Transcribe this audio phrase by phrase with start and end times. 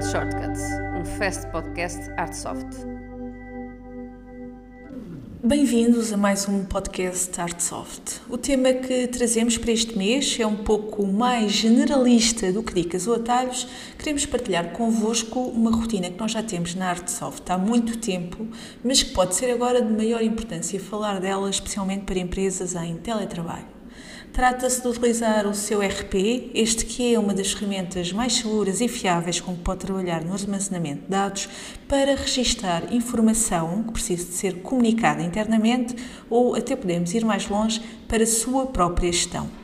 [0.00, 0.62] Shortcuts,
[0.98, 2.66] um fast podcast Artsoft.
[5.44, 8.22] Bem-vindos a mais um podcast Artsoft.
[8.30, 13.06] O tema que trazemos para este mês é um pouco mais generalista do que dicas
[13.06, 13.68] ou atalhos.
[13.98, 18.48] Queremos partilhar convosco uma rotina que nós já temos na Artsoft há muito tempo,
[18.82, 23.81] mas que pode ser agora de maior importância falar dela, especialmente para empresas em teletrabalho.
[24.32, 28.88] Trata-se de utilizar o seu RP, este que é uma das ferramentas mais seguras e
[28.88, 31.50] fiáveis com que pode trabalhar no armazenamento de dados,
[31.86, 35.94] para registar informação que precisa de ser comunicada internamente
[36.30, 39.61] ou até podemos ir mais longe para a sua própria gestão.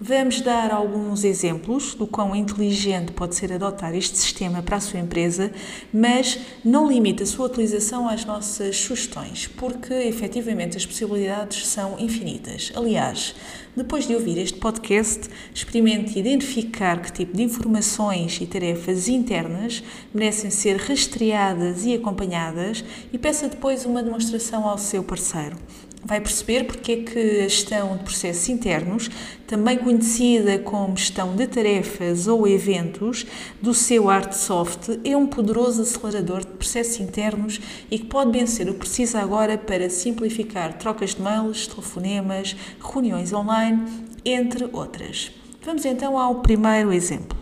[0.00, 5.00] Vamos dar alguns exemplos do quão inteligente pode ser adotar este sistema para a sua
[5.00, 5.50] empresa,
[5.92, 12.70] mas não limite a sua utilização às nossas sugestões, porque efetivamente as possibilidades são infinitas.
[12.76, 13.34] Aliás,
[13.76, 19.82] depois de ouvir este podcast, experimente identificar que tipo de informações e tarefas internas
[20.14, 25.56] merecem ser rastreadas e acompanhadas e peça depois uma demonstração ao seu parceiro
[26.04, 29.10] vai perceber porque é que a gestão de processos internos,
[29.46, 33.26] também conhecida como gestão de tarefas ou eventos,
[33.60, 37.60] do seu Artsoft, é um poderoso acelerador de processos internos
[37.90, 43.32] e que pode vencer o que precisa agora para simplificar trocas de mails, telefonemas, reuniões
[43.32, 43.82] online,
[44.24, 45.30] entre outras.
[45.64, 47.37] Vamos então ao primeiro exemplo.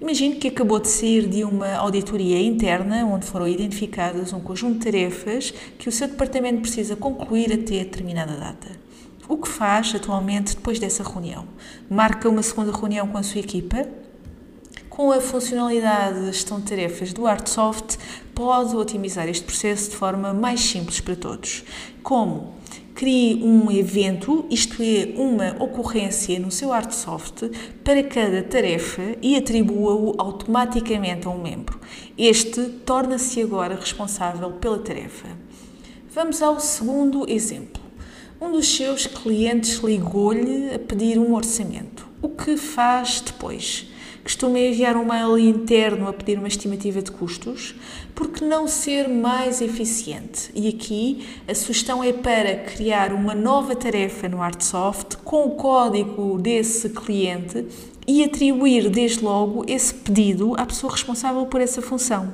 [0.00, 4.84] Imagine que acabou de sair de uma auditoria interna onde foram identificadas um conjunto de
[4.84, 8.68] tarefas que o seu departamento precisa concluir até determinada data.
[9.26, 11.46] O que faz atualmente depois dessa reunião?
[11.88, 13.88] Marca uma segunda reunião com a sua equipa?
[14.90, 17.96] Com a funcionalidade de gestão de tarefas do Artsoft,
[18.34, 21.64] pode otimizar este processo de forma mais simples para todos.
[22.02, 22.54] Como?
[22.96, 27.50] Crie um evento, isto é, uma ocorrência no seu Artsoft
[27.84, 31.78] para cada tarefa e atribua-o automaticamente a um membro.
[32.16, 35.28] Este torna-se agora responsável pela tarefa.
[36.08, 37.82] Vamos ao segundo exemplo.
[38.40, 42.08] Um dos seus clientes ligou-lhe a pedir um orçamento.
[42.22, 43.88] O que faz depois?
[44.26, 47.76] Costuma enviar um mail interno a pedir uma estimativa de custos,
[48.12, 50.50] porque não ser mais eficiente?
[50.52, 56.40] E aqui a sugestão é para criar uma nova tarefa no Artsoft com o código
[56.40, 57.66] desse cliente
[58.04, 62.32] e atribuir desde logo esse pedido à pessoa responsável por essa função.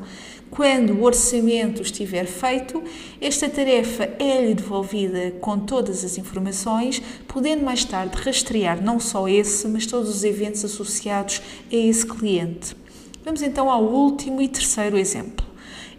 [0.54, 2.84] Quando o orçamento estiver feito,
[3.18, 9.66] esta tarefa é-lhe devolvida com todas as informações, podendo mais tarde rastrear não só esse,
[9.66, 11.40] mas todos os eventos associados
[11.72, 12.76] a esse cliente.
[13.24, 15.46] Vamos então ao último e terceiro exemplo.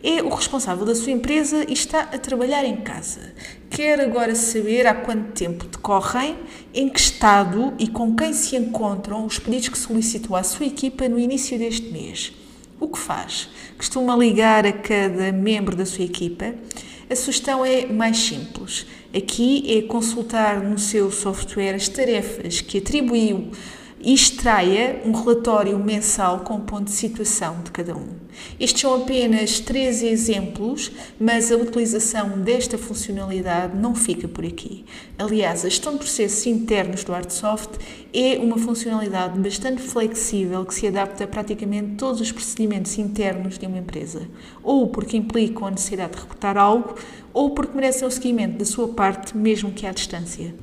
[0.04, 3.34] É o responsável da sua empresa e está a trabalhar em casa.
[3.72, 6.38] Quer agora saber há quanto tempo decorrem,
[6.72, 11.10] em que estado e com quem se encontram os pedidos que solicitou à sua equipa
[11.10, 12.43] no início deste mês.
[12.84, 13.48] O que faz?
[13.78, 16.54] Costuma ligar a cada membro da sua equipa?
[17.10, 18.86] A sugestão é mais simples.
[19.16, 23.52] Aqui é consultar no seu software as tarefas que atribuiu
[24.04, 28.24] e extraia um relatório mensal com o ponto de situação de cada um.
[28.60, 34.84] Estes são apenas três exemplos, mas a utilização desta funcionalidade não fica por aqui.
[35.18, 37.78] Aliás, a gestão de processos internos do Artsoft
[38.14, 43.66] é uma funcionalidade bastante flexível que se adapta a praticamente todos os procedimentos internos de
[43.66, 44.28] uma empresa,
[44.62, 46.96] ou porque implicam a necessidade de reportar algo,
[47.34, 50.54] ou porque merecem o seguimento da sua parte, mesmo que à distância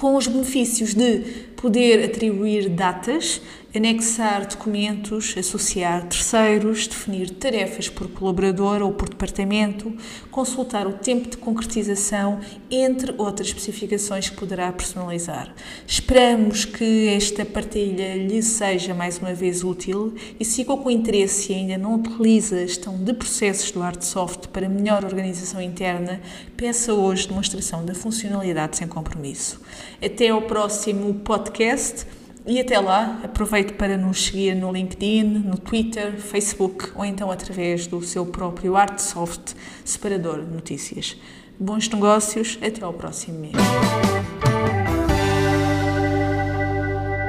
[0.00, 3.42] com os benefícios de poder atribuir datas,
[3.74, 9.94] anexar documentos, associar terceiros, definir tarefas por colaborador ou por departamento,
[10.30, 12.40] consultar o tempo de concretização,
[12.70, 15.54] entre outras especificações que poderá personalizar.
[15.86, 21.56] Esperamos que esta partilha lhe seja mais uma vez útil e ficou com interesse e
[21.56, 26.20] ainda não utiliza a gestão de processos do Artsoft para melhor organização interna,
[26.56, 29.60] peça hoje demonstração da funcionalidade sem compromisso.
[30.02, 31.14] Até ao próximo
[31.50, 32.06] podcast.
[32.46, 37.86] E até lá, aproveite para nos seguir no LinkedIn, no Twitter, Facebook ou então através
[37.86, 39.54] do seu próprio Artsoft
[39.84, 41.16] separador de notícias.
[41.58, 43.52] Bons negócios, até ao próximo mês.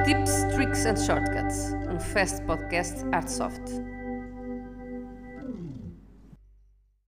[0.06, 3.60] Tips, Tricks and Shortcuts, um fast podcast Artsoft.